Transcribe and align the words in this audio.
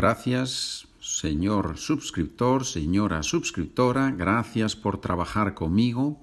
Gracias, 0.00 0.88
señor 0.98 1.76
suscriptor, 1.76 2.64
señora 2.64 3.22
suscriptora, 3.22 4.10
gracias 4.10 4.74
por 4.74 4.98
trabajar 4.98 5.52
conmigo. 5.52 6.18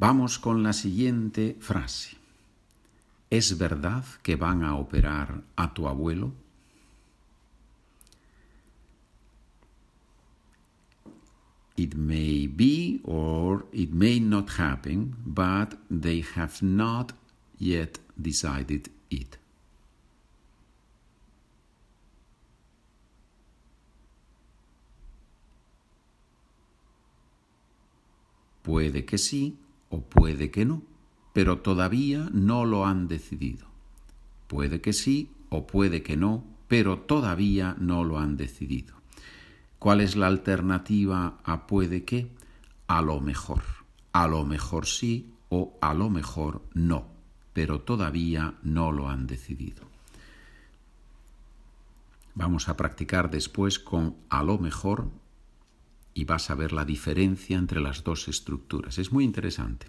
Vamos 0.00 0.40
con 0.40 0.64
la 0.64 0.72
siguiente 0.72 1.56
frase. 1.60 2.16
¿Es 3.30 3.56
verdad 3.56 4.04
que 4.24 4.34
van 4.34 4.64
a 4.64 4.74
operar 4.74 5.44
a 5.54 5.72
tu 5.72 5.86
abuelo? 5.86 6.32
It 11.76 11.94
may 11.94 12.48
be 12.48 13.02
or 13.04 13.66
it 13.72 13.90
may 13.92 14.18
not 14.18 14.58
happen, 14.58 15.14
but 15.24 15.76
they 15.88 16.24
have 16.34 16.60
not 16.60 17.12
yet 17.56 18.00
decided 18.16 18.90
it. 19.10 19.39
Puede 28.62 29.04
que 29.04 29.18
sí 29.18 29.58
o 29.88 30.02
puede 30.02 30.50
que 30.50 30.64
no, 30.64 30.82
pero 31.32 31.58
todavía 31.58 32.28
no 32.32 32.64
lo 32.64 32.86
han 32.86 33.08
decidido. 33.08 33.66
Puede 34.46 34.80
que 34.80 34.92
sí 34.92 35.30
o 35.48 35.66
puede 35.66 36.02
que 36.02 36.16
no, 36.16 36.44
pero 36.68 36.98
todavía 36.98 37.76
no 37.78 38.04
lo 38.04 38.18
han 38.18 38.36
decidido. 38.36 38.94
¿Cuál 39.78 40.00
es 40.00 40.16
la 40.16 40.26
alternativa 40.26 41.38
a 41.44 41.66
puede 41.66 42.04
que? 42.04 42.30
A 42.86 43.00
lo 43.02 43.20
mejor. 43.20 43.62
A 44.12 44.26
lo 44.26 44.44
mejor 44.44 44.86
sí 44.86 45.32
o 45.48 45.76
a 45.80 45.94
lo 45.94 46.10
mejor 46.10 46.62
no, 46.74 47.06
pero 47.52 47.80
todavía 47.80 48.54
no 48.62 48.92
lo 48.92 49.08
han 49.08 49.26
decidido. 49.26 49.84
Vamos 52.34 52.68
a 52.68 52.76
practicar 52.76 53.30
después 53.30 53.78
con 53.78 54.16
a 54.28 54.42
lo 54.42 54.58
mejor 54.58 55.10
y 56.14 56.24
vas 56.24 56.50
a 56.50 56.54
ver 56.54 56.72
la 56.72 56.84
diferencia 56.84 57.56
entre 57.56 57.80
las 57.80 58.04
dos 58.04 58.28
estructuras. 58.28 58.98
Es 58.98 59.12
muy 59.12 59.24
interesante. 59.24 59.86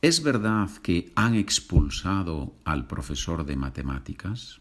¿Es 0.00 0.22
verdad 0.22 0.70
que 0.82 1.12
han 1.14 1.34
expulsado 1.34 2.54
al 2.64 2.86
profesor 2.86 3.46
de 3.46 3.56
matemáticas? 3.56 4.60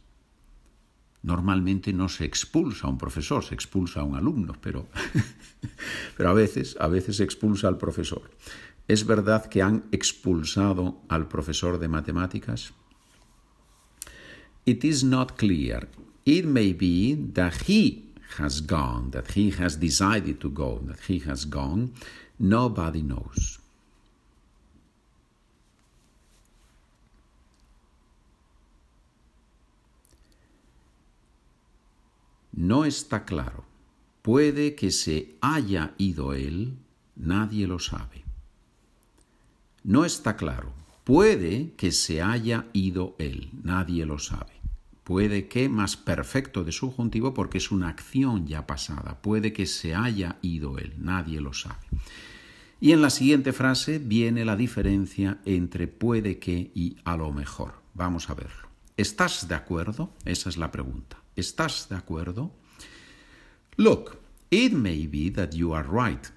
Normalmente 1.21 1.93
no 1.93 2.09
se 2.09 2.25
expulsa 2.25 2.87
a 2.87 2.89
un 2.89 2.97
profesor, 2.97 3.43
se 3.43 3.53
expulsa 3.53 4.01
a 4.01 4.03
un 4.03 4.15
alumno, 4.15 4.55
pero, 4.61 4.87
pero 6.17 6.29
a 6.29 6.33
veces, 6.33 6.77
a 6.79 6.87
veces 6.87 7.17
se 7.17 7.23
expulsa 7.23 7.67
al 7.67 7.77
profesor. 7.77 8.31
¿Es 8.87 9.05
verdad 9.05 9.45
que 9.45 9.61
han 9.61 9.85
expulsado 9.91 11.01
al 11.07 11.27
profesor 11.27 11.79
de 11.79 11.87
matemáticas? 11.87 12.73
It 14.65 14.83
is 14.83 15.03
not 15.03 15.33
clear. 15.37 15.89
It 16.25 16.45
may 16.45 16.73
be 16.73 17.17
that 17.33 17.53
he 17.67 18.12
has 18.37 18.61
gone, 18.61 19.11
that 19.11 19.31
he 19.31 19.51
has 19.51 19.77
decided 19.77 20.39
to 20.41 20.49
go, 20.49 20.79
that 20.83 20.99
he 21.07 21.19
has 21.19 21.45
gone. 21.45 21.93
Nobody 22.39 23.01
knows. 23.01 23.59
No 32.55 32.85
está 32.85 33.25
claro. 33.25 33.65
Puede 34.21 34.75
que 34.75 34.91
se 34.91 35.35
haya 35.41 35.93
ido 35.97 36.33
él, 36.33 36.77
nadie 37.15 37.67
lo 37.67 37.79
sabe. 37.79 38.23
No 39.83 40.05
está 40.05 40.37
claro. 40.37 40.71
Puede 41.03 41.73
que 41.75 41.91
se 41.91 42.21
haya 42.21 42.67
ido 42.71 43.15
él, 43.19 43.49
nadie 43.63 44.05
lo 44.05 44.17
sabe. 44.19 44.62
Puede 45.03 45.47
que 45.47 45.67
más 45.67 45.97
perfecto 45.97 46.63
de 46.63 46.71
subjuntivo 46.71 47.33
porque 47.33 47.57
es 47.57 47.71
una 47.71 47.89
acción 47.89 48.47
ya 48.47 48.65
pasada. 48.65 49.21
Puede 49.21 49.51
que 49.51 49.65
se 49.65 49.95
haya 49.95 50.37
ido 50.41 50.77
él, 50.77 50.93
nadie 50.97 51.41
lo 51.41 51.53
sabe. 51.53 51.85
Y 52.79 52.91
en 52.91 53.01
la 53.01 53.09
siguiente 53.09 53.53
frase 53.53 53.99
viene 53.99 54.45
la 54.45 54.55
diferencia 54.55 55.39
entre 55.45 55.87
puede 55.87 56.39
que 56.39 56.71
y 56.73 56.97
a 57.03 57.17
lo 57.17 57.31
mejor. 57.31 57.75
Vamos 57.93 58.29
a 58.29 58.33
verlo. 58.33 58.67
¿Estás 58.97 59.47
de 59.47 59.55
acuerdo? 59.55 60.13
Esa 60.25 60.49
es 60.49 60.57
la 60.57 60.71
pregunta. 60.71 61.17
¿Estás 61.35 61.87
de 61.89 61.95
acuerdo? 61.95 62.51
Look, 63.75 64.17
it 64.51 64.73
may 64.73 65.07
be 65.07 65.31
that 65.31 65.51
you 65.51 65.73
are 65.73 65.87
right, 65.87 66.27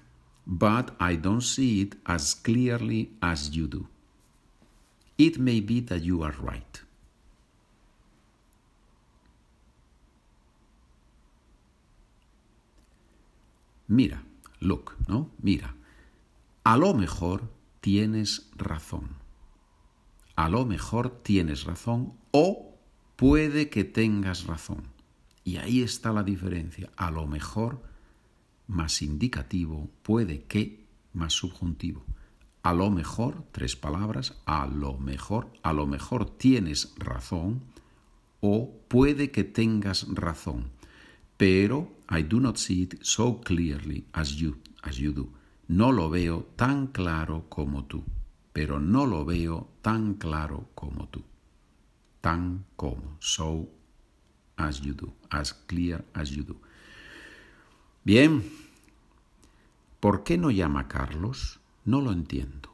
but 0.45 0.91
I 0.99 1.17
don't 1.17 1.41
see 1.41 1.81
it 1.81 1.95
as 2.05 2.33
clearly 2.33 3.15
as 3.21 3.51
you 3.51 3.67
do. 3.67 3.87
It 5.17 5.37
may 5.37 5.61
be 5.61 5.81
that 5.81 5.99
you 5.99 6.23
are 6.23 6.35
right. 6.41 6.86
Mira, 13.87 14.23
look, 14.59 14.95
¿no? 15.07 15.31
Mira. 15.41 15.75
A 16.63 16.77
lo 16.77 16.93
mejor 16.93 17.49
tienes 17.79 18.49
razón. 18.55 19.09
A 20.35 20.49
lo 20.49 20.65
mejor 20.65 21.09
tienes 21.23 21.63
razón 21.63 22.13
o 22.31 22.75
puede 23.15 23.69
que 23.69 23.83
tengas 23.83 24.45
razón. 24.45 24.83
Y 25.43 25.57
ahí 25.57 25.81
está 25.81 26.11
la 26.11 26.23
diferencia. 26.23 26.91
A 26.97 27.09
lo 27.09 27.25
mejor 27.25 27.81
más 28.67 29.01
indicativo, 29.01 29.89
puede 30.03 30.43
que 30.43 30.85
más 31.13 31.33
subjuntivo. 31.33 32.03
A 32.63 32.73
lo 32.73 32.91
mejor, 32.91 33.45
tres 33.53 33.77
palabras, 33.77 34.41
a 34.45 34.67
lo 34.67 34.97
mejor, 34.97 35.49
a 35.63 35.71
lo 35.71 35.87
mejor 35.87 36.29
tienes 36.29 36.93
razón 36.97 37.61
o 38.41 38.73
puede 38.89 39.31
que 39.31 39.45
tengas 39.45 40.05
razón. 40.13 40.69
Pero 41.37 41.97
I 42.09 42.23
do 42.23 42.39
not 42.39 42.57
see 42.57 42.83
it 42.83 42.99
so 43.03 43.41
clearly 43.41 44.05
as 44.13 44.41
you, 44.41 44.57
as 44.83 44.97
you 44.97 45.13
do. 45.13 45.29
No 45.67 45.91
lo 45.91 46.09
veo 46.09 46.47
tan 46.55 46.87
claro 46.87 47.45
como 47.49 47.85
tú, 47.85 48.03
pero 48.53 48.79
no 48.79 49.05
lo 49.05 49.25
veo 49.25 49.69
tan 49.81 50.15
claro 50.15 50.69
como 50.73 51.07
tú. 51.09 51.23
Tan 52.21 52.65
como, 52.75 53.17
so 53.19 53.69
as 54.57 54.81
you 54.81 54.93
do, 54.93 55.13
as 55.29 55.53
clear 55.53 56.03
as 56.13 56.31
you 56.31 56.43
do. 56.43 56.55
Bien, 58.03 58.43
¿por 59.99 60.23
qué 60.23 60.37
no 60.37 60.49
llama 60.49 60.87
Carlos? 60.87 61.59
No 61.85 62.01
lo 62.01 62.11
entiendo. 62.11 62.69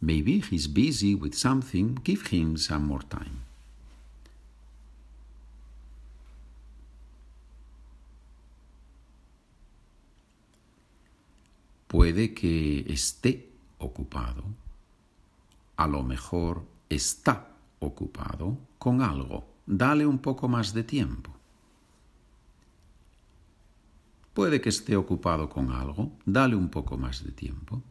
Maybe 0.00 0.40
he's 0.40 0.68
busy 0.72 1.14
with 1.14 1.34
something, 1.34 1.98
give 2.04 2.28
him 2.30 2.56
some 2.56 2.86
more 2.86 3.02
time. 3.02 3.47
Puede 11.98 12.32
que 12.32 12.84
esté 12.86 13.50
ocupado, 13.78 14.44
a 15.76 15.88
lo 15.88 16.04
mejor 16.04 16.64
está 16.88 17.56
ocupado 17.80 18.56
con 18.78 19.02
algo. 19.02 19.48
Dale 19.66 20.06
un 20.06 20.20
poco 20.20 20.46
más 20.46 20.72
de 20.72 20.84
tiempo. 20.84 21.32
Puede 24.32 24.60
que 24.60 24.68
esté 24.68 24.94
ocupado 24.94 25.48
con 25.48 25.72
algo. 25.72 26.12
Dale 26.24 26.54
un 26.54 26.68
poco 26.68 26.96
más 26.96 27.24
de 27.24 27.32
tiempo. 27.32 27.82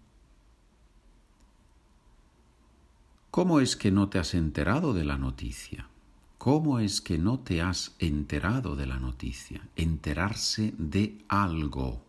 ¿Cómo 3.29 3.59
es 3.59 3.75
que 3.75 3.91
no 3.91 4.07
te 4.07 4.19
has 4.19 4.35
enterado 4.35 4.94
de 4.94 5.03
la 5.03 5.17
noticia? 5.17 5.90
¿Cómo 6.38 6.79
es 6.79 7.01
que 7.01 7.17
no 7.17 7.41
te 7.41 7.62
has 7.62 7.94
enterado 8.00 8.78
de 8.78 8.85
la 8.85 9.00
noticia? 9.00 9.67
Enterarse 9.75 10.73
de 10.78 11.25
algo 11.28 12.06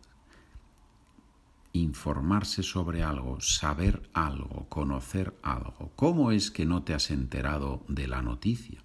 informarse 1.78 2.62
sobre 2.62 3.02
algo, 3.02 3.40
saber 3.40 4.02
algo, 4.12 4.66
conocer 4.68 5.34
algo. 5.42 5.92
¿Cómo 5.96 6.32
es 6.32 6.50
que 6.50 6.64
no 6.64 6.82
te 6.82 6.94
has 6.94 7.10
enterado 7.10 7.84
de 7.88 8.06
la 8.06 8.22
noticia? 8.22 8.82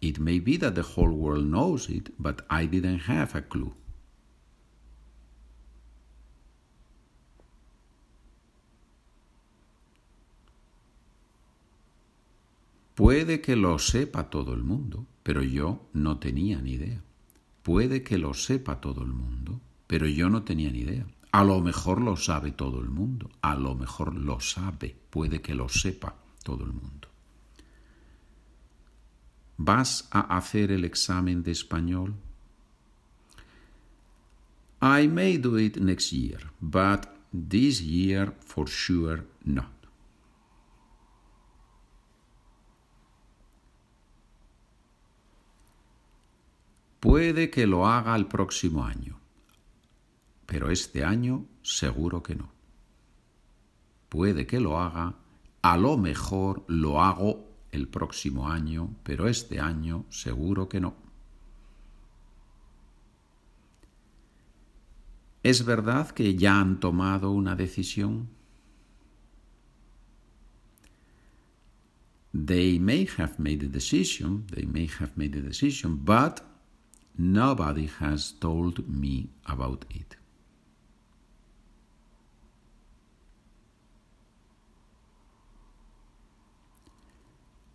It 0.00 0.18
may 0.18 0.38
be 0.38 0.58
that 0.58 0.74
the 0.74 0.82
whole 0.82 1.10
world 1.10 1.46
knows 1.46 1.88
it, 1.90 2.10
but 2.18 2.42
I 2.48 2.66
didn't 2.66 3.08
have 3.08 3.36
a 3.36 3.42
clue. 3.42 3.74
Puede 12.94 13.40
que 13.40 13.54
lo 13.54 13.78
sepa 13.78 14.28
todo 14.28 14.54
el 14.54 14.64
mundo, 14.64 15.06
pero 15.22 15.42
yo 15.42 15.88
no 15.92 16.18
tenía 16.18 16.60
ni 16.60 16.72
idea. 16.72 17.07
Puede 17.62 18.02
que 18.02 18.18
lo 18.18 18.34
sepa 18.34 18.80
todo 18.80 19.02
el 19.02 19.12
mundo, 19.12 19.60
pero 19.86 20.06
yo 20.06 20.30
no 20.30 20.42
tenía 20.42 20.70
ni 20.70 20.80
idea. 20.80 21.06
A 21.30 21.44
lo 21.44 21.60
mejor 21.60 22.00
lo 22.00 22.16
sabe 22.16 22.52
todo 22.52 22.80
el 22.80 22.88
mundo, 22.88 23.30
a 23.42 23.54
lo 23.54 23.74
mejor 23.74 24.14
lo 24.14 24.40
sabe, 24.40 24.96
puede 25.10 25.42
que 25.42 25.54
lo 25.54 25.68
sepa 25.68 26.14
todo 26.42 26.64
el 26.64 26.72
mundo. 26.72 27.08
¿Vas 29.58 30.08
a 30.10 30.36
hacer 30.36 30.70
el 30.70 30.84
examen 30.84 31.42
de 31.42 31.50
español? 31.50 32.14
I 34.80 35.08
may 35.08 35.36
do 35.38 35.58
it 35.58 35.76
next 35.76 36.12
year, 36.12 36.38
but 36.60 37.06
this 37.32 37.82
year 37.82 38.32
for 38.40 38.68
sure 38.68 39.24
not. 39.44 39.77
Puede 47.00 47.50
que 47.50 47.66
lo 47.66 47.86
haga 47.86 48.16
el 48.16 48.26
próximo 48.26 48.84
año, 48.84 49.20
pero 50.46 50.70
este 50.70 51.04
año 51.04 51.46
seguro 51.62 52.22
que 52.22 52.34
no. 52.34 52.50
Puede 54.08 54.46
que 54.46 54.58
lo 54.58 54.80
haga, 54.80 55.14
a 55.62 55.76
lo 55.76 55.96
mejor 55.96 56.64
lo 56.66 57.02
hago 57.02 57.46
el 57.70 57.86
próximo 57.86 58.48
año, 58.48 58.96
pero 59.04 59.28
este 59.28 59.60
año 59.60 60.06
seguro 60.08 60.68
que 60.68 60.80
no. 60.80 60.94
¿Es 65.42 65.64
verdad 65.64 66.10
que 66.10 66.34
ya 66.34 66.58
han 66.58 66.80
tomado 66.80 67.30
una 67.30 67.54
decisión? 67.54 68.28
They 72.32 72.78
may 72.78 73.08
have 73.18 73.34
made 73.38 73.64
a 73.64 73.68
decision, 73.68 74.46
they 74.46 74.66
may 74.66 74.90
have 74.98 75.12
made 75.16 75.38
a 75.38 75.40
decision, 75.40 76.04
but 76.04 76.42
nobody 77.18 77.90
has 78.00 78.32
told 78.38 78.88
me 78.88 79.28
about 79.44 79.84
it. 79.90 80.16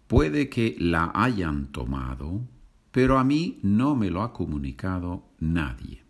Puede 0.08 0.50
que 0.50 0.76
la 0.80 1.12
hayan 1.14 1.72
tomado, 1.72 2.42
pero 2.92 3.18
a 3.18 3.24
mí 3.24 3.60
no 3.64 3.96
me 3.96 4.10
lo 4.10 4.22
ha 4.22 4.32
comunicado 4.32 5.24
nadie. 5.40 6.04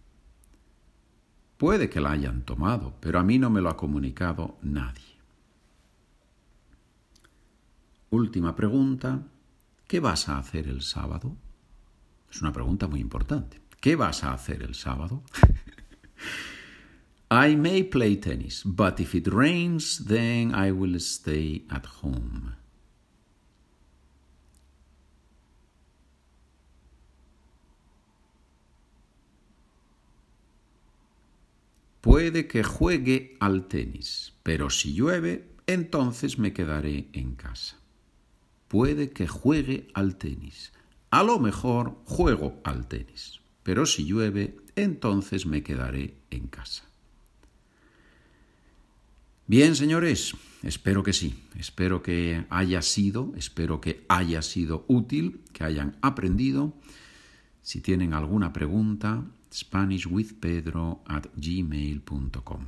Puede 1.57 1.89
que 1.89 2.01
la 2.01 2.11
hayan 2.11 2.43
tomado, 2.43 2.97
pero 2.99 3.19
a 3.19 3.23
mí 3.23 3.39
no 3.39 3.49
me 3.49 3.61
lo 3.61 3.69
ha 3.69 3.77
comunicado 3.77 4.57
nadie. 4.61 5.13
Última 8.09 8.55
pregunta. 8.55 9.23
¿Qué 9.87 9.99
vas 9.99 10.27
a 10.27 10.37
hacer 10.37 10.67
el 10.67 10.81
sábado? 10.81 11.37
Es 12.33 12.41
una 12.41 12.51
pregunta 12.51 12.87
muy 12.87 12.99
importante. 12.99 13.61
¿Qué 13.79 13.95
vas 13.95 14.23
a 14.23 14.33
hacer 14.33 14.63
el 14.63 14.73
sábado? 14.73 15.21
I 17.29 17.55
may 17.55 17.83
play 17.83 18.17
tennis, 18.17 18.63
but 18.65 18.99
if 18.99 19.13
it 19.13 19.27
rains, 19.27 20.03
then 20.07 20.51
I 20.55 20.71
will 20.71 20.95
stay 20.95 21.67
at 21.69 21.85
home. 22.01 22.55
Puede 32.01 32.47
que 32.47 32.63
juegue 32.63 33.37
al 33.39 33.67
tenis, 33.67 34.33
pero 34.41 34.71
si 34.71 34.93
llueve, 34.93 35.49
entonces 35.67 36.39
me 36.39 36.51
quedaré 36.51 37.09
en 37.13 37.35
casa. 37.35 37.77
Puede 38.67 39.11
que 39.11 39.27
juegue 39.27 39.87
al 39.93 40.17
tenis. 40.17 40.73
A 41.13 41.21
lo 41.21 41.37
mejor 41.37 41.99
juego 42.05 42.59
al 42.63 42.87
tenis, 42.87 43.39
pero 43.61 43.85
si 43.85 44.03
llueve, 44.03 44.57
entonces 44.75 45.45
me 45.45 45.61
quedaré 45.61 46.17
en 46.31 46.47
casa. 46.47 46.85
Bien, 49.45 49.75
señores, 49.75 50.35
espero 50.63 51.03
que 51.03 51.13
sí, 51.13 51.35
espero 51.55 52.01
que 52.01 52.47
haya 52.49 52.81
sido, 52.81 53.31
espero 53.37 53.79
que 53.79 54.03
haya 54.09 54.41
sido 54.41 54.85
útil, 54.87 55.41
que 55.53 55.63
hayan 55.63 55.97
aprendido. 56.01 56.73
Si 57.61 57.79
tienen 57.79 58.15
alguna 58.15 58.51
pregunta, 58.51 59.23
SpanishWithPedro 59.53 61.03
at 61.05 61.27
gmail.com. 61.35 62.65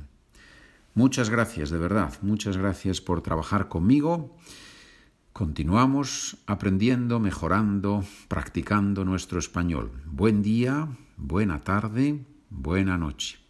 Muchas 0.94 1.30
gracias, 1.30 1.70
de 1.70 1.78
verdad, 1.78 2.14
muchas 2.22 2.56
gracias 2.56 3.00
por 3.00 3.22
trabajar 3.22 3.68
conmigo. 3.68 4.36
Continuamos 5.36 6.38
aprendiendo, 6.46 7.20
mejorando, 7.20 8.02
practicando 8.26 9.04
nuestro 9.04 9.38
español. 9.38 9.92
Buen 10.06 10.42
día, 10.42 10.88
buena 11.18 11.62
tarde, 11.62 12.24
buena 12.48 12.96
noche. 12.96 13.45